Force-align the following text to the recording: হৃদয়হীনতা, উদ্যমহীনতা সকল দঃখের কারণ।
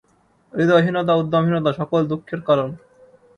হৃদয়হীনতা, 0.53 1.13
উদ্যমহীনতা 1.15 1.71
সকল 1.73 2.01
দঃখের 2.07 2.41
কারণ। 2.41 2.69